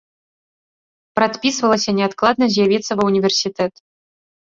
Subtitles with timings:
[1.19, 3.73] Прадпісвалася неадкладна з'явіцца ва ўніверсітэт.